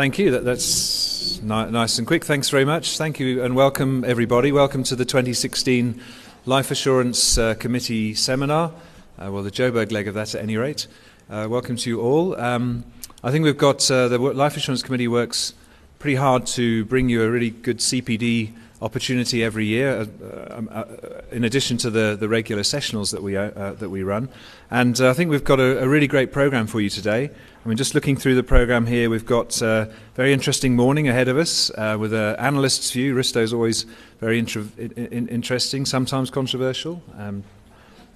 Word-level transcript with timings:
Thank 0.00 0.18
you. 0.18 0.30
That, 0.30 0.46
that's 0.46 1.42
ni- 1.42 1.70
nice 1.70 1.98
and 1.98 2.06
quick. 2.06 2.24
Thanks 2.24 2.48
very 2.48 2.64
much. 2.64 2.96
Thank 2.96 3.20
you 3.20 3.44
and 3.44 3.54
welcome, 3.54 4.02
everybody. 4.02 4.50
Welcome 4.50 4.82
to 4.84 4.96
the 4.96 5.04
2016 5.04 6.00
Life 6.46 6.70
Assurance 6.70 7.36
uh, 7.36 7.52
Committee 7.52 8.14
seminar. 8.14 8.72
Uh, 9.18 9.30
well, 9.30 9.42
the 9.42 9.50
Joburg 9.50 9.92
leg 9.92 10.08
of 10.08 10.14
that 10.14 10.34
at 10.34 10.40
any 10.40 10.56
rate. 10.56 10.86
Uh, 11.28 11.48
welcome 11.50 11.76
to 11.76 11.90
you 11.90 12.00
all. 12.00 12.34
Um, 12.40 12.84
I 13.22 13.30
think 13.30 13.44
we've 13.44 13.58
got 13.58 13.90
uh, 13.90 14.08
the 14.08 14.16
Life 14.16 14.56
Assurance 14.56 14.82
Committee 14.82 15.06
works 15.06 15.52
pretty 15.98 16.16
hard 16.16 16.46
to 16.46 16.86
bring 16.86 17.10
you 17.10 17.22
a 17.22 17.30
really 17.30 17.50
good 17.50 17.76
CPD 17.76 18.54
opportunity 18.82 19.44
every 19.44 19.66
year, 19.66 20.06
uh, 20.22 20.56
um, 20.56 20.68
uh, 20.72 20.84
in 21.30 21.44
addition 21.44 21.76
to 21.76 21.90
the, 21.90 22.16
the 22.18 22.28
regular 22.28 22.62
sessionals 22.62 23.12
that 23.12 23.22
we, 23.22 23.36
uh, 23.36 23.50
uh 23.50 23.72
that 23.74 23.90
we 23.90 24.02
run. 24.02 24.28
And 24.70 24.98
uh, 25.00 25.10
I 25.10 25.12
think 25.12 25.30
we've 25.30 25.44
got 25.44 25.60
a, 25.60 25.82
a, 25.82 25.88
really 25.88 26.06
great 26.06 26.32
program 26.32 26.66
for 26.66 26.80
you 26.80 26.88
today. 26.88 27.30
I 27.64 27.68
mean, 27.68 27.76
just 27.76 27.94
looking 27.94 28.16
through 28.16 28.36
the 28.36 28.42
program 28.42 28.86
here, 28.86 29.10
we've 29.10 29.26
got 29.26 29.60
a 29.60 29.92
very 30.14 30.32
interesting 30.32 30.76
morning 30.76 31.08
ahead 31.08 31.28
of 31.28 31.36
us 31.36 31.70
uh, 31.76 31.96
with 32.00 32.14
an 32.14 32.36
analyst's 32.36 32.90
view. 32.90 33.14
Risto 33.14 33.42
is 33.42 33.52
always 33.52 33.84
very 34.18 34.38
in- 34.38 35.28
interesting, 35.28 35.84
sometimes 35.84 36.30
controversial. 36.30 37.02
Um, 37.18 37.44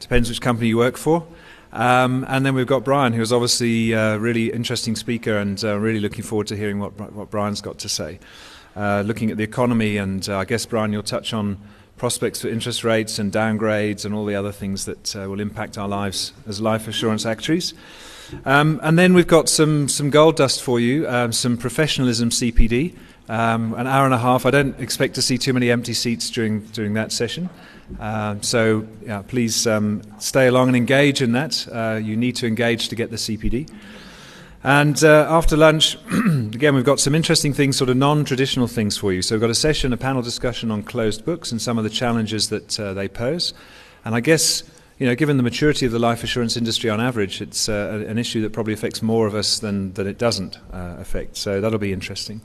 depends 0.00 0.30
which 0.30 0.40
company 0.40 0.68
you 0.68 0.78
work 0.78 0.96
for. 0.96 1.26
Um, 1.72 2.24
and 2.28 2.46
then 2.46 2.54
we've 2.54 2.66
got 2.66 2.84
Brian, 2.84 3.12
who's 3.12 3.32
obviously 3.32 3.92
a 3.92 4.18
really 4.18 4.50
interesting 4.50 4.96
speaker, 4.96 5.36
and 5.36 5.62
really 5.62 6.00
looking 6.00 6.24
forward 6.24 6.46
to 6.46 6.56
hearing 6.56 6.78
what, 6.78 6.98
what 7.12 7.30
Brian's 7.30 7.60
got 7.60 7.78
to 7.80 7.88
say 7.88 8.18
uh, 8.18 8.53
looking 8.76 9.30
at 9.30 9.36
the 9.36 9.44
economy, 9.44 9.96
and 9.96 10.28
uh, 10.28 10.38
I 10.38 10.44
guess, 10.44 10.66
Brian, 10.66 10.92
you'll 10.92 11.02
touch 11.02 11.32
on 11.32 11.58
prospects 11.96 12.42
for 12.42 12.48
interest 12.48 12.84
rates 12.84 13.18
and 13.18 13.32
downgrades 13.32 14.04
and 14.04 14.14
all 14.14 14.24
the 14.24 14.34
other 14.34 14.52
things 14.52 14.84
that 14.84 15.16
uh, 15.16 15.28
will 15.28 15.40
impact 15.40 15.78
our 15.78 15.88
lives 15.88 16.32
as 16.46 16.60
life 16.60 16.88
assurance 16.88 17.24
actuaries. 17.24 17.72
Um, 18.44 18.80
and 18.82 18.98
then 18.98 19.14
we've 19.14 19.26
got 19.26 19.48
some, 19.48 19.88
some 19.88 20.10
gold 20.10 20.36
dust 20.36 20.62
for 20.62 20.80
you, 20.80 21.08
um, 21.08 21.32
some 21.32 21.56
professionalism 21.56 22.30
CPD, 22.30 22.96
um, 23.28 23.74
an 23.74 23.86
hour 23.86 24.04
and 24.04 24.14
a 24.14 24.18
half. 24.18 24.44
I 24.44 24.50
don't 24.50 24.78
expect 24.80 25.14
to 25.14 25.22
see 25.22 25.38
too 25.38 25.52
many 25.52 25.70
empty 25.70 25.94
seats 25.94 26.30
during, 26.30 26.60
during 26.60 26.94
that 26.94 27.12
session. 27.12 27.48
Uh, 28.00 28.36
so 28.40 28.86
yeah, 29.04 29.22
please 29.22 29.66
um, 29.66 30.02
stay 30.18 30.46
along 30.46 30.68
and 30.68 30.76
engage 30.76 31.22
in 31.22 31.32
that. 31.32 31.66
Uh, 31.70 32.00
you 32.02 32.16
need 32.16 32.36
to 32.36 32.46
engage 32.46 32.88
to 32.88 32.96
get 32.96 33.10
the 33.10 33.16
CPD. 33.16 33.70
And 34.64 35.04
uh, 35.04 35.26
after 35.28 35.58
lunch, 35.58 35.98
again, 36.10 36.74
we've 36.74 36.86
got 36.86 36.98
some 36.98 37.14
interesting 37.14 37.52
things, 37.52 37.76
sort 37.76 37.90
of 37.90 37.98
non 37.98 38.24
traditional 38.24 38.66
things 38.66 38.96
for 38.96 39.12
you. 39.12 39.20
So 39.20 39.34
we've 39.34 39.40
got 39.40 39.50
a 39.50 39.54
session, 39.54 39.92
a 39.92 39.98
panel 39.98 40.22
discussion 40.22 40.70
on 40.70 40.82
closed 40.82 41.22
books 41.26 41.52
and 41.52 41.60
some 41.60 41.76
of 41.76 41.84
the 41.84 41.90
challenges 41.90 42.48
that 42.48 42.80
uh, 42.80 42.94
they 42.94 43.06
pose. 43.06 43.52
And 44.06 44.14
I 44.14 44.20
guess, 44.20 44.62
you 44.98 45.06
know, 45.06 45.14
given 45.14 45.36
the 45.36 45.42
maturity 45.42 45.84
of 45.84 45.92
the 45.92 45.98
life 45.98 46.24
assurance 46.24 46.56
industry 46.56 46.88
on 46.88 46.98
average, 46.98 47.42
it's 47.42 47.68
uh, 47.68 48.06
an 48.08 48.16
issue 48.16 48.40
that 48.40 48.54
probably 48.54 48.72
affects 48.72 49.02
more 49.02 49.26
of 49.26 49.34
us 49.34 49.58
than, 49.58 49.92
than 49.92 50.06
it 50.06 50.16
doesn't 50.16 50.56
uh, 50.72 50.96
affect. 50.98 51.36
So 51.36 51.60
that'll 51.60 51.78
be 51.78 51.92
interesting. 51.92 52.40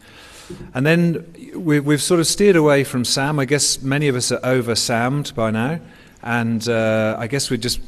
And 0.74 0.86
then 0.86 1.34
we, 1.56 1.80
we've 1.80 2.02
sort 2.02 2.20
of 2.20 2.28
steered 2.28 2.58
away 2.58 2.84
from 2.84 3.06
SAM. 3.06 3.40
I 3.40 3.46
guess 3.46 3.82
many 3.82 4.10
of 4.10 4.18
us 4.18 4.30
are 4.30 4.42
over 4.44 4.76
SAMmed 4.76 5.34
by 5.36 5.52
now. 5.52 5.80
And 6.22 6.68
uh, 6.68 7.16
I 7.18 7.28
guess 7.28 7.50
we're 7.50 7.58
just 7.58 7.80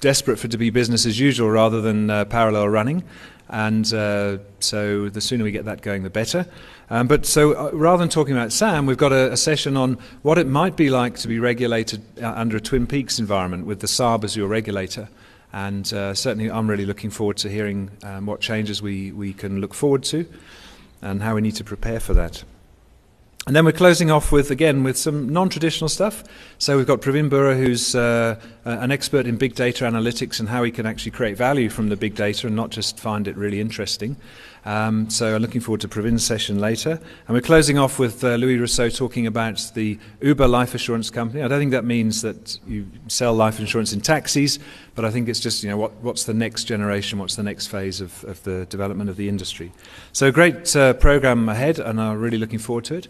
desperate 0.00 0.38
for 0.38 0.46
it 0.46 0.50
to 0.50 0.58
be 0.58 0.70
business 0.70 1.06
as 1.06 1.18
usual 1.18 1.50
rather 1.50 1.80
than 1.80 2.10
uh, 2.10 2.24
parallel 2.24 2.68
running 2.68 3.04
and 3.50 3.92
uh, 3.92 4.38
so 4.60 5.08
the 5.08 5.20
sooner 5.20 5.42
we 5.42 5.50
get 5.50 5.64
that 5.64 5.82
going, 5.82 6.04
the 6.04 6.10
better. 6.10 6.46
Um, 6.88 7.08
but 7.08 7.26
so 7.26 7.52
uh, 7.52 7.70
rather 7.72 7.98
than 7.98 8.08
talking 8.08 8.34
about 8.34 8.52
SAM, 8.52 8.86
we've 8.86 8.96
got 8.96 9.12
a, 9.12 9.32
a, 9.32 9.36
session 9.36 9.76
on 9.76 9.98
what 10.22 10.38
it 10.38 10.46
might 10.46 10.76
be 10.76 10.88
like 10.88 11.16
to 11.18 11.28
be 11.28 11.40
regulated 11.40 12.00
uh, 12.22 12.32
under 12.32 12.56
a 12.56 12.60
Twin 12.60 12.86
Peaks 12.86 13.18
environment 13.18 13.66
with 13.66 13.80
the 13.80 13.88
SARB 13.88 14.24
as 14.24 14.36
your 14.36 14.46
regulator. 14.46 15.08
And 15.52 15.92
uh, 15.92 16.14
certainly, 16.14 16.48
I'm 16.48 16.70
really 16.70 16.86
looking 16.86 17.10
forward 17.10 17.38
to 17.38 17.48
hearing 17.48 17.90
um, 18.04 18.26
what 18.26 18.40
changes 18.40 18.80
we, 18.80 19.10
we 19.10 19.32
can 19.32 19.60
look 19.60 19.74
forward 19.74 20.04
to 20.04 20.26
and 21.02 21.20
how 21.20 21.34
we 21.34 21.40
need 21.40 21.56
to 21.56 21.64
prepare 21.64 21.98
for 21.98 22.14
that. 22.14 22.44
And 23.50 23.56
then 23.56 23.64
we're 23.64 23.72
closing 23.72 24.12
off 24.12 24.30
with, 24.30 24.52
again, 24.52 24.84
with 24.84 24.96
some 24.96 25.28
non-traditional 25.28 25.88
stuff. 25.88 26.22
So 26.58 26.76
we've 26.76 26.86
got 26.86 27.00
Pravin 27.00 27.28
Burra, 27.28 27.56
who's 27.56 27.96
uh, 27.96 28.40
an 28.64 28.92
expert 28.92 29.26
in 29.26 29.38
big 29.38 29.56
data 29.56 29.86
analytics 29.86 30.38
and 30.38 30.48
how 30.48 30.62
he 30.62 30.70
can 30.70 30.86
actually 30.86 31.10
create 31.10 31.36
value 31.36 31.68
from 31.68 31.88
the 31.88 31.96
big 31.96 32.14
data 32.14 32.46
and 32.46 32.54
not 32.54 32.70
just 32.70 33.00
find 33.00 33.26
it 33.26 33.36
really 33.36 33.60
interesting. 33.60 34.16
Um, 34.64 35.10
so 35.10 35.34
I'm 35.34 35.42
looking 35.42 35.60
forward 35.60 35.80
to 35.80 35.88
Pravin's 35.88 36.24
session 36.24 36.60
later. 36.60 37.00
And 37.26 37.34
we're 37.34 37.40
closing 37.40 37.76
off 37.76 37.98
with 37.98 38.22
uh, 38.22 38.36
Louis 38.36 38.56
Rousseau 38.56 38.88
talking 38.88 39.26
about 39.26 39.72
the 39.74 39.98
Uber 40.20 40.46
Life 40.46 40.76
Assurance 40.76 41.10
Company. 41.10 41.42
I 41.42 41.48
don't 41.48 41.58
think 41.58 41.72
that 41.72 41.84
means 41.84 42.22
that 42.22 42.56
you 42.68 42.86
sell 43.08 43.34
life 43.34 43.58
insurance 43.58 43.92
in 43.92 44.00
taxis, 44.00 44.60
but 44.94 45.04
I 45.04 45.10
think 45.10 45.28
it's 45.28 45.40
just, 45.40 45.64
you 45.64 45.70
know, 45.70 45.76
what, 45.76 45.92
what's 46.02 46.22
the 46.22 46.34
next 46.34 46.64
generation, 46.64 47.18
what's 47.18 47.34
the 47.34 47.42
next 47.42 47.66
phase 47.66 48.00
of, 48.00 48.22
of 48.22 48.40
the 48.44 48.66
development 48.66 49.10
of 49.10 49.16
the 49.16 49.28
industry. 49.28 49.72
So 50.12 50.28
a 50.28 50.32
great 50.32 50.76
uh, 50.76 50.92
program 50.92 51.48
ahead, 51.48 51.80
and 51.80 52.00
I'm 52.00 52.20
really 52.20 52.38
looking 52.38 52.60
forward 52.60 52.84
to 52.84 52.94
it. 52.94 53.08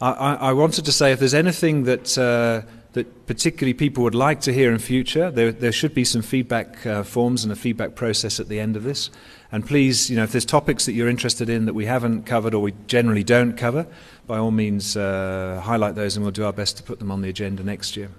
I, 0.00 0.34
I, 0.34 0.52
wanted 0.52 0.84
to 0.84 0.92
say 0.92 1.12
if 1.12 1.18
there's 1.18 1.32
anything 1.32 1.84
that 1.84 2.18
uh, 2.18 2.62
that 2.96 3.26
particularly 3.26 3.74
people 3.74 4.02
would 4.04 4.14
like 4.14 4.40
to 4.40 4.52
hear 4.52 4.72
in 4.72 4.78
future, 4.78 5.30
there, 5.30 5.52
there 5.52 5.70
should 5.70 5.94
be 5.94 6.02
some 6.02 6.22
feedback 6.22 6.84
uh, 6.86 7.02
forms 7.02 7.44
and 7.44 7.52
a 7.52 7.56
feedback 7.56 7.94
process 7.94 8.40
at 8.40 8.48
the 8.48 8.58
end 8.58 8.74
of 8.74 8.84
this. 8.84 9.10
And 9.52 9.66
please, 9.66 10.10
you 10.10 10.16
know, 10.16 10.24
if 10.24 10.32
there's 10.32 10.46
topics 10.46 10.86
that 10.86 10.92
you're 10.92 11.08
interested 11.08 11.50
in 11.50 11.66
that 11.66 11.74
we 11.74 11.84
haven't 11.84 12.24
covered 12.24 12.54
or 12.54 12.62
we 12.62 12.72
generally 12.86 13.22
don't 13.22 13.54
cover, 13.54 13.86
by 14.26 14.38
all 14.38 14.50
means 14.50 14.96
uh, 14.96 15.60
highlight 15.62 15.94
those 15.94 16.16
and 16.16 16.24
we'll 16.24 16.32
do 16.32 16.46
our 16.46 16.54
best 16.54 16.78
to 16.78 16.82
put 16.82 16.98
them 16.98 17.10
on 17.10 17.20
the 17.20 17.28
agenda 17.28 17.62
next 17.62 17.98
year. 17.98 18.10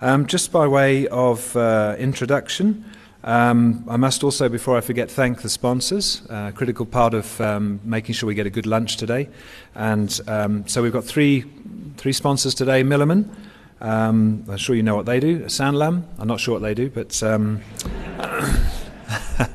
Um, 0.00 0.26
just 0.26 0.52
by 0.52 0.68
way 0.68 1.08
of 1.08 1.56
uh, 1.56 1.96
introduction, 1.98 2.84
um, 3.22 3.84
I 3.88 3.96
must 3.98 4.24
also, 4.24 4.48
before 4.48 4.78
I 4.78 4.80
forget, 4.80 5.10
thank 5.10 5.42
the 5.42 5.50
sponsors, 5.50 6.22
a 6.30 6.34
uh, 6.34 6.50
critical 6.52 6.86
part 6.86 7.12
of 7.12 7.38
um, 7.40 7.80
making 7.84 8.14
sure 8.14 8.26
we 8.26 8.34
get 8.34 8.46
a 8.46 8.50
good 8.50 8.66
lunch 8.66 8.96
today. 8.96 9.28
And 9.74 10.18
um, 10.26 10.66
so 10.66 10.82
we've 10.82 10.92
got 10.92 11.04
three, 11.04 11.44
three 11.98 12.14
sponsors 12.14 12.54
today 12.54 12.82
Milliman. 12.82 13.28
Um, 13.82 14.44
I'm 14.48 14.56
sure 14.56 14.74
you 14.74 14.82
know 14.82 14.96
what 14.96 15.06
they 15.06 15.20
do. 15.20 15.40
Sanlam, 15.44 16.04
I'm 16.18 16.28
not 16.28 16.40
sure 16.40 16.54
what 16.54 16.62
they 16.62 16.74
do, 16.74 16.88
but. 16.88 17.22
Um, 17.22 17.60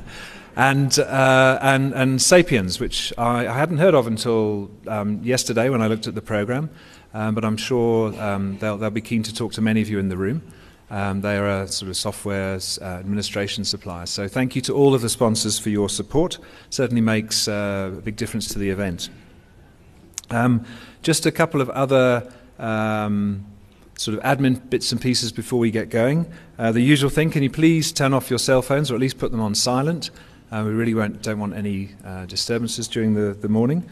and, 0.56 0.96
uh, 0.98 1.58
and, 1.60 1.92
and 1.92 2.22
Sapiens, 2.22 2.78
which 2.78 3.12
I, 3.18 3.48
I, 3.48 3.52
hadn't 3.52 3.78
heard 3.78 3.94
of 3.94 4.06
until 4.06 4.70
um, 4.86 5.22
yesterday 5.24 5.68
when 5.70 5.82
I 5.82 5.88
looked 5.88 6.06
at 6.06 6.14
the 6.14 6.22
program, 6.22 6.70
but 7.12 7.44
I'm 7.44 7.56
sure 7.56 8.10
they'll, 8.10 8.78
they'll 8.78 8.90
be 8.90 9.00
keen 9.00 9.22
to 9.24 9.34
talk 9.34 9.52
to 9.54 9.60
many 9.60 9.80
of 9.80 9.88
you 9.88 9.98
in 9.98 10.08
the 10.08 10.16
room. 10.16 10.42
Um, 10.88 11.20
they 11.20 11.36
are 11.36 11.62
a 11.62 11.68
sort 11.68 11.88
of 11.88 11.96
software 11.96 12.60
uh, 12.80 12.84
administration 12.84 13.64
supplier. 13.64 14.06
So 14.06 14.28
thank 14.28 14.54
you 14.54 14.62
to 14.62 14.74
all 14.74 14.94
of 14.94 15.02
the 15.02 15.08
sponsors 15.08 15.58
for 15.58 15.70
your 15.70 15.88
support. 15.88 16.38
Certainly 16.70 17.00
makes 17.00 17.48
uh, 17.48 17.92
a 17.98 18.00
big 18.00 18.16
difference 18.16 18.46
to 18.48 18.58
the 18.58 18.70
event. 18.70 19.08
Um, 20.30 20.64
just 21.02 21.26
a 21.26 21.32
couple 21.32 21.60
of 21.60 21.70
other 21.70 22.32
um, 22.58 23.44
sort 23.96 24.16
of 24.16 24.22
admin 24.22 24.70
bits 24.70 24.92
and 24.92 25.00
pieces 25.00 25.32
before 25.32 25.58
we 25.58 25.70
get 25.70 25.88
going. 25.88 26.26
Uh, 26.58 26.70
the 26.72 26.80
usual 26.80 27.10
thing: 27.10 27.30
can 27.30 27.42
you 27.42 27.50
please 27.50 27.92
turn 27.92 28.14
off 28.14 28.30
your 28.30 28.38
cell 28.38 28.62
phones 28.62 28.90
or 28.90 28.94
at 28.94 29.00
least 29.00 29.18
put 29.18 29.32
them 29.32 29.40
on 29.40 29.54
silent? 29.54 30.10
Uh, 30.52 30.62
we 30.64 30.70
really 30.70 30.94
don't 31.22 31.40
want 31.40 31.54
any 31.54 31.90
uh, 32.04 32.24
disturbances 32.26 32.86
during 32.86 33.14
the, 33.14 33.34
the 33.34 33.48
morning. 33.48 33.84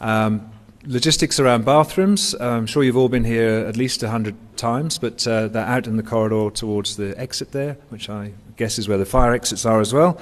Um, 0.00 0.52
logistics 0.84 1.40
around 1.40 1.64
bathrooms. 1.64 2.34
I'm 2.40 2.66
sure 2.66 2.82
you've 2.82 2.96
all 2.96 3.08
been 3.08 3.24
here 3.24 3.66
at 3.66 3.76
least 3.76 4.02
100 4.02 4.34
times, 4.56 4.98
but 4.98 5.26
uh, 5.26 5.48
they're 5.48 5.64
out 5.64 5.86
in 5.86 5.96
the 5.96 6.02
corridor 6.02 6.50
towards 6.50 6.96
the 6.96 7.18
exit 7.18 7.52
there, 7.52 7.76
which 7.88 8.08
I 8.08 8.32
guess 8.56 8.78
is 8.78 8.88
where 8.88 8.98
the 8.98 9.06
fire 9.06 9.32
exits 9.32 9.64
are 9.64 9.80
as 9.80 9.92
well. 9.92 10.20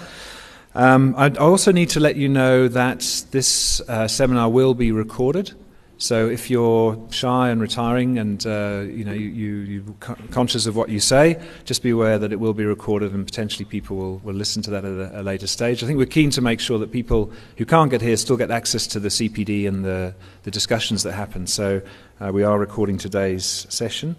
Um, 0.75 1.15
I 1.17 1.31
also 1.31 1.73
need 1.73 1.89
to 1.91 2.01
let 2.01 2.17
you 2.17 2.29
know 2.29 2.69
that 2.69 3.25
this 3.31 3.81
uh, 3.89 4.07
seminar 4.09 4.51
will 4.51 4.75
be 4.75 4.93
recorded. 4.93 5.53
So 5.99 6.29
if 6.29 6.51
you're 6.51 6.99
shy 7.11 7.49
and 7.49 7.59
retiring 7.59 8.19
and 8.19 8.47
uh, 8.47 8.85
you 8.87 9.03
know 9.03 9.13
you, 9.13 9.29
you, 9.29 9.55
you're 9.57 10.17
conscious 10.31 10.67
of 10.67 10.77
what 10.77 10.91
you 10.91 11.01
say, 11.01 11.43
just 11.65 11.83
be 11.83 11.91
aware 11.91 12.19
that 12.19 12.33
it 12.33 12.41
will 12.41 12.53
be 12.53 12.67
recorded 12.67 13.15
and 13.15 13.25
potentially 13.25 13.65
people 13.65 13.97
will, 13.97 14.19
will 14.19 14.35
listen 14.35 14.61
to 14.63 14.71
that 14.73 14.85
at 14.85 14.93
a, 14.93 15.21
a, 15.21 15.23
later 15.23 15.47
stage. 15.47 15.83
I 15.83 15.87
think 15.87 15.97
we're 15.97 16.05
keen 16.05 16.29
to 16.31 16.43
make 16.43 16.61
sure 16.61 16.79
that 16.79 16.93
people 16.93 17.33
who 17.57 17.65
can't 17.65 17.91
get 17.91 18.03
here 18.03 18.17
still 18.19 18.37
get 18.37 18.51
access 18.51 18.87
to 18.89 19.01
the 19.01 19.09
CPD 19.09 19.67
and 19.67 19.87
the, 19.87 20.15
the 20.43 20.51
discussions 20.51 21.03
that 21.05 21.13
happen. 21.13 21.47
So 21.47 21.81
uh, 22.21 22.31
we 22.31 22.43
are 22.43 22.59
recording 22.59 22.99
today's 22.99 23.67
session. 23.71 24.17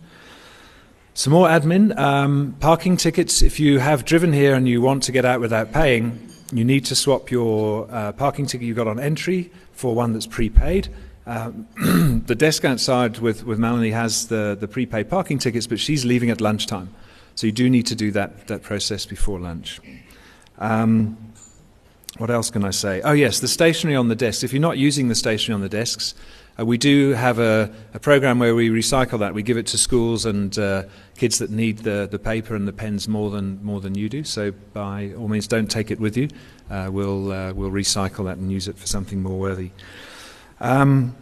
Some 1.13 1.33
more 1.33 1.47
admin. 1.47 1.95
Um, 1.97 2.55
parking 2.59 2.97
tickets. 2.97 3.43
If 3.43 3.59
you 3.59 3.77
have 3.79 4.03
driven 4.03 4.33
here 4.33 4.55
and 4.55 4.67
you 4.67 4.81
want 4.81 5.03
to 5.03 5.11
get 5.11 5.25
out 5.25 5.41
without 5.41 5.71
paying, 5.71 6.27
you 6.51 6.65
need 6.65 6.85
to 6.85 6.95
swap 6.95 7.29
your 7.29 7.87
uh, 7.91 8.13
parking 8.13 8.47
ticket 8.47 8.67
you 8.67 8.73
got 8.73 8.87
on 8.87 8.99
entry 8.99 9.51
for 9.73 9.93
one 9.93 10.13
that's 10.13 10.27
prepaid. 10.27 10.89
Um, 11.27 11.67
the 12.25 12.35
desk 12.35 12.63
outside 12.63 13.19
with, 13.19 13.43
with 13.45 13.59
Melanie 13.59 13.91
has 13.91 14.27
the, 14.29 14.57
the 14.57 14.67
prepaid 14.67 15.09
parking 15.09 15.37
tickets, 15.37 15.67
but 15.67 15.77
she's 15.77 16.05
leaving 16.05 16.29
at 16.29 16.39
lunchtime. 16.39 16.89
So 17.35 17.45
you 17.45 17.51
do 17.51 17.69
need 17.69 17.85
to 17.87 17.95
do 17.95 18.11
that, 18.11 18.47
that 18.47 18.63
process 18.63 19.05
before 19.05 19.37
lunch. 19.37 19.81
Um, 20.57 21.17
what 22.17 22.31
else 22.31 22.49
can 22.49 22.63
I 22.63 22.71
say? 22.71 23.01
Oh, 23.01 23.11
yes, 23.11 23.41
the 23.41 23.47
stationery 23.47 23.95
on 23.95 24.07
the 24.07 24.15
desks. 24.15 24.41
If 24.43 24.53
you're 24.53 24.61
not 24.61 24.77
using 24.77 25.09
the 25.09 25.15
stationery 25.15 25.55
on 25.55 25.61
the 25.61 25.69
desks, 25.69 26.15
uh, 26.57 26.65
we 26.65 26.77
do 26.77 27.11
have 27.11 27.39
a, 27.39 27.71
a, 27.93 27.99
program 27.99 28.39
where 28.39 28.55
we 28.55 28.69
recycle 28.69 29.19
that. 29.19 29.33
We 29.33 29.43
give 29.43 29.57
it 29.57 29.67
to 29.67 29.77
schools 29.77 30.25
and 30.25 30.57
uh, 30.57 30.83
kids 31.17 31.37
that 31.39 31.51
need 31.51 31.79
the, 31.79 32.07
the 32.09 32.17
paper 32.17 32.55
and 32.55 32.67
the 32.67 32.73
pens 32.73 33.07
more 33.07 33.29
than, 33.29 33.63
more 33.63 33.81
than 33.81 33.95
you 33.95 34.09
do. 34.09 34.23
So, 34.23 34.51
by 34.73 35.13
all 35.13 35.27
means, 35.27 35.45
don't 35.45 35.69
take 35.69 35.91
it 35.91 35.99
with 35.99 36.17
you. 36.17 36.29
Uh, 36.71 36.89
we'll, 36.91 37.31
uh, 37.31 37.53
we'll 37.53 37.69
recycle 37.69 38.25
that 38.25 38.37
and 38.37 38.51
use 38.51 38.67
it 38.67 38.77
for 38.77 38.87
something 38.87 39.21
more 39.21 39.37
worthy. 39.37 39.71
Um, 40.59 41.15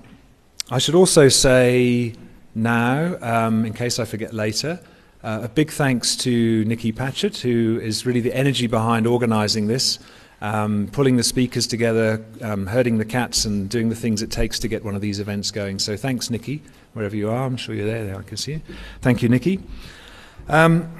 I 0.69 0.79
should 0.79 0.95
also 0.95 1.29
say 1.29 2.13
now, 2.53 3.17
um, 3.21 3.65
in 3.65 3.73
case 3.73 3.99
I 3.99 4.05
forget 4.05 4.33
later, 4.33 4.79
uh, 5.23 5.41
a 5.43 5.49
big 5.49 5.71
thanks 5.71 6.15
to 6.17 6.63
Nikki 6.65 6.91
Patchett, 6.91 7.37
who 7.37 7.79
is 7.81 8.05
really 8.05 8.21
the 8.21 8.33
energy 8.33 8.67
behind 8.67 9.07
organising 9.07 9.67
this 9.67 9.99
um, 10.41 10.89
pulling 10.91 11.17
the 11.17 11.23
speakers 11.23 11.65
together, 11.67 12.23
um, 12.41 12.67
herding 12.67 12.97
the 12.97 13.05
cats, 13.05 13.45
and 13.45 13.69
doing 13.69 13.89
the 13.89 13.95
things 13.95 14.21
it 14.21 14.31
takes 14.31 14.59
to 14.59 14.67
get 14.67 14.83
one 14.83 14.95
of 14.95 15.01
these 15.01 15.19
events 15.19 15.51
going. 15.51 15.79
So 15.79 15.97
thanks, 15.97 16.29
Nikki, 16.29 16.61
wherever 16.93 17.15
you 17.15 17.29
are. 17.29 17.45
I'm 17.45 17.57
sure 17.57 17.73
you're 17.73 17.87
there. 17.87 18.05
there 18.05 18.17
I 18.17 18.21
can 18.21 18.37
see 18.37 18.53
you. 18.53 18.61
Thank 19.01 19.21
you, 19.21 19.29
Nikki. 19.29 19.59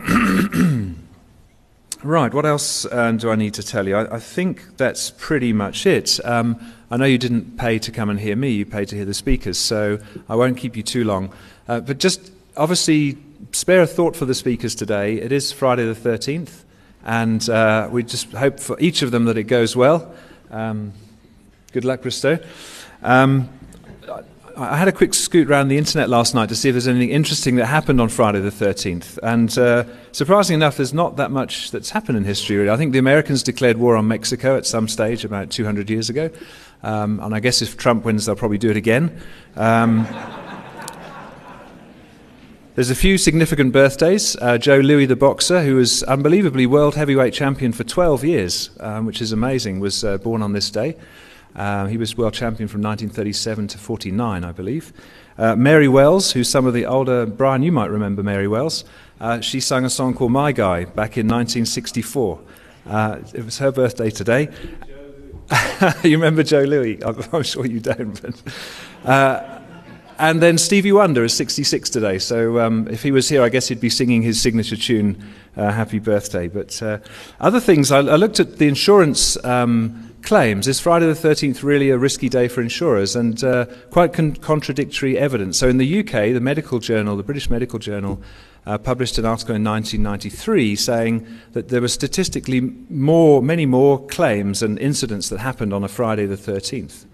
Um, 2.06 2.12
right, 2.12 2.32
what 2.32 2.46
else 2.46 2.86
uh, 2.86 3.14
do 3.14 3.32
I 3.32 3.36
need 3.36 3.56
to 3.56 3.64
tell 3.64 3.88
you? 3.88 3.96
I, 3.96 4.18
I 4.18 4.20
think 4.20 4.78
that's 4.78 5.10
pretty 5.10 5.54
much 5.54 5.88
it. 5.88 6.20
Um, 6.24 6.60
I 6.92 6.98
know 6.98 7.06
you 7.06 7.18
didn't 7.18 7.58
pay 7.58 7.80
to 7.80 7.92
come 7.92 8.12
and 8.12 8.20
hear 8.20 8.36
me, 8.36 8.52
you 8.52 8.64
paid 8.64 8.90
to 8.90 8.96
hear 8.96 9.06
the 9.06 9.14
speakers, 9.16 9.58
so 9.58 9.98
I 10.30 10.36
won't 10.36 10.56
keep 10.56 10.78
you 10.78 10.84
too 10.84 11.04
long. 11.04 11.34
Uh, 11.68 11.80
but 11.80 11.98
just 11.98 12.32
obviously, 12.58 13.18
spare 13.54 13.82
a 13.82 13.88
thought 13.88 14.16
for 14.16 14.26
the 14.26 14.36
speakers 14.36 14.76
today. 14.76 15.16
It 15.16 15.32
is 15.32 15.52
Friday 15.52 15.92
the 15.92 15.96
13th. 15.96 16.64
And 17.04 17.50
uh, 17.50 17.90
we 17.92 18.04
just 18.04 18.32
hope 18.34 18.60
for 18.60 18.80
each 18.80 19.02
of 19.02 19.10
them 19.10 19.26
that 19.26 19.38
it 19.40 19.46
goes 19.46 19.76
well. 19.76 20.14
Um, 20.52 20.94
good 21.72 21.86
luck, 21.86 22.04
Bristow. 22.04 22.38
Um, 23.02 23.50
I 24.58 24.78
had 24.78 24.88
a 24.88 24.94
quick 24.94 25.14
scoot 25.14 25.50
around 25.50 25.68
the 25.68 25.78
internet 25.78 26.08
last 26.08 26.34
night 26.34 26.48
to 26.48 26.56
see 26.56 26.70
if 26.70 26.74
there's 26.74 26.88
anything 26.88 27.10
interesting 27.10 27.56
that 27.58 27.66
happened 27.66 28.00
on 28.00 28.08
Friday 28.08 28.40
the 28.40 28.52
13th. 28.52 29.20
And 29.22 29.56
uh, 29.58 29.84
surprisingly 30.14 30.56
enough, 30.56 30.78
there's 30.78 30.94
not 30.94 31.18
that 31.18 31.30
much 31.30 31.72
that's 31.72 31.90
happened 31.90 32.18
in 32.18 32.24
history, 32.24 32.56
really. 32.56 32.70
I 32.70 32.78
think 32.78 32.94
the 32.94 33.00
Americans 33.00 33.44
declared 33.44 33.78
war 33.78 33.98
on 33.98 34.08
Mexico 34.08 34.56
at 34.56 34.66
some 34.66 34.88
stage 34.88 35.26
about 35.26 35.50
200 35.50 35.90
years 35.90 36.10
ago. 36.10 36.30
Um, 36.84 37.20
and 37.20 37.36
I 37.36 37.42
guess 37.42 37.62
if 37.62 37.76
Trump 37.76 38.06
wins, 38.06 38.26
they'll 38.26 38.38
probably 38.38 38.58
do 38.58 38.70
it 38.70 38.78
again. 38.78 39.20
Um, 39.58 40.08
there's 42.76 42.90
a 42.90 42.96
few 42.96 43.18
significant 43.18 43.74
birthdays. 43.74 44.38
Uh, 44.38 44.58
Joe 44.58 44.78
Louis, 44.78 45.06
the 45.06 45.18
boxer, 45.18 45.64
who 45.64 45.76
was 45.76 46.02
unbelievably 46.04 46.66
world 46.66 46.96
heavyweight 46.96 47.34
champion 47.34 47.74
for 47.74 47.84
12 47.84 48.24
years, 48.24 48.70
um, 48.80 49.06
which 49.06 49.22
is 49.22 49.34
amazing, 49.34 49.82
was 49.82 50.06
uh, 50.06 50.18
born 50.18 50.42
on 50.42 50.54
this 50.54 50.70
day. 50.70 50.96
Uh, 51.56 51.86
he 51.86 51.98
was 51.98 52.18
world 52.18 52.34
champion 52.34 52.68
from 52.68 52.82
1937 52.82 53.68
to 53.70 53.78
49, 53.78 54.44
I 54.44 54.52
believe. 54.52 54.92
Uh, 55.38 55.56
Mary 55.56 55.88
Wells, 55.88 56.32
who's 56.32 56.50
some 56.50 56.66
of 56.66 56.74
the 56.74 56.86
older, 56.86 57.26
Brian, 57.26 57.64
you 57.64 57.72
might 57.72 57.90
remember 57.90 58.24
Mary 58.24 58.48
Wells. 58.48 58.84
Uh, 59.20 59.40
she 59.40 59.60
sang 59.60 59.86
a 59.86 59.90
song 59.90 60.14
called 60.14 60.32
My 60.32 60.52
Guy 60.52 60.86
back 60.86 61.18
in 61.18 61.28
1964. 61.28 62.40
Uh, 62.88 63.20
it 63.34 63.44
was 63.44 63.58
her 63.60 63.72
birthday 63.72 64.10
today. 64.10 64.50
you 66.04 66.18
remember 66.18 66.44
Joe 66.44 66.64
Louis? 66.64 67.04
I'm, 67.04 67.22
I'm, 67.32 67.44
sure 67.44 67.66
you 67.66 67.80
don't. 67.80 68.22
But, 68.22 69.64
and 70.18 70.42
then 70.42 70.58
Stevie 70.58 70.92
Wonder 70.92 71.24
is 71.24 71.34
66 71.34 71.90
today, 71.90 72.20
so 72.20 72.60
um, 72.60 72.88
if 72.90 73.04
he 73.04 73.12
was 73.12 73.30
here, 73.30 73.44
I 73.44 73.50
guess 73.50 73.68
he'd 73.68 73.80
be 73.80 73.90
singing 73.90 74.22
his 74.22 74.42
signature 74.42 74.76
tune, 74.76 75.22
uh, 75.58 75.72
Happy 75.72 76.00
Birthday. 76.00 76.48
But 76.48 76.82
uh, 76.82 77.00
other 77.40 77.60
things, 77.60 77.92
I, 77.92 78.00
I, 78.00 78.16
looked 78.16 78.40
at 78.40 78.58
the 78.58 78.68
insurance 78.68 79.44
um, 79.44 80.14
claims. 80.22 80.68
Is 80.68 80.80
Friday 80.80 81.06
the 81.06 81.14
13th 81.14 81.64
really 81.64 81.90
a 81.90 81.98
risky 81.98 82.30
day 82.30 82.48
for 82.48 82.62
insurers? 82.62 83.16
And 83.16 83.44
uh, 83.44 83.66
quite 83.92 84.14
con- 84.14 84.36
contradictory 84.36 85.18
evidence. 85.18 85.58
So 85.58 85.68
in 85.68 85.78
the 85.78 86.00
UK, 86.00 86.34
the 86.34 86.42
medical 86.42 86.80
journal, 86.80 87.16
the 87.18 87.24
British 87.24 87.50
Medical 87.50 87.80
Journal, 87.80 88.22
uh, 88.66 88.78
published 88.78 89.18
an 89.18 89.26
article 89.26 89.56
in 89.56 89.64
1993 89.64 90.76
saying 90.76 91.28
that 91.54 91.70
there 91.70 91.82
were 91.82 91.88
statistically 91.88 92.62
more, 92.62 93.42
many 93.42 93.66
more 93.66 94.06
claims 94.08 94.64
and 94.64 94.80
incidents 94.80 95.30
that 95.30 95.40
happened 95.40 95.74
on 95.74 95.84
a 95.84 95.88
Friday 95.88 96.26
the 96.26 96.36
13th 96.36 97.06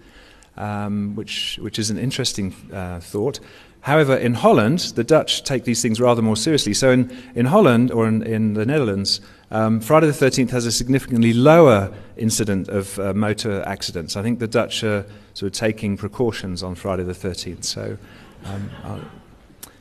um, 0.56 1.14
which, 1.14 1.58
which 1.60 1.78
is 1.78 1.90
an 1.90 1.98
interesting 1.98 2.54
uh, 2.72 3.00
thought. 3.00 3.40
However, 3.82 4.16
in 4.16 4.34
Holland, 4.34 4.78
the 4.94 5.02
Dutch 5.02 5.42
take 5.42 5.64
these 5.64 5.82
things 5.82 6.00
rather 6.00 6.22
more 6.22 6.36
seriously. 6.36 6.72
So 6.72 6.92
in, 6.92 7.10
in 7.34 7.46
Holland 7.46 7.90
or 7.90 8.06
in, 8.06 8.22
in 8.22 8.54
the 8.54 8.64
Netherlands, 8.64 9.20
um, 9.50 9.80
Friday 9.80 10.06
the 10.06 10.12
13th 10.12 10.50
has 10.50 10.66
a 10.66 10.72
significantly 10.72 11.32
lower 11.32 11.92
incident 12.16 12.68
of 12.68 12.96
uh, 13.00 13.12
motor 13.12 13.62
accidents. 13.66 14.16
I 14.16 14.22
think 14.22 14.38
the 14.38 14.46
Dutch 14.46 14.84
are 14.84 15.04
sort 15.34 15.52
of 15.52 15.58
taking 15.58 15.96
precautions 15.96 16.62
on 16.62 16.76
Friday 16.76 17.02
the 17.02 17.12
13th. 17.12 17.64
So, 17.64 17.98
um, 18.44 19.10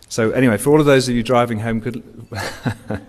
so 0.09 0.31
anyway, 0.31 0.57
for 0.57 0.71
all 0.71 0.79
of 0.79 0.87
those 0.87 1.07
of 1.07 1.13
you 1.13 1.21
driving 1.21 1.59
home, 1.59 1.79
good. 1.79 2.03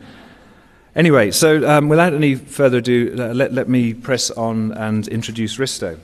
anyway, 0.95 1.31
so 1.31 1.67
um, 1.69 1.89
without 1.89 2.13
any 2.13 2.35
further 2.35 2.79
ado, 2.79 3.17
uh, 3.19 3.33
let, 3.33 3.55
let 3.55 3.67
me 3.67 3.95
press 3.95 4.31
on 4.31 4.73
and 4.73 5.09
introduce 5.09 5.57
Risto. 5.57 5.99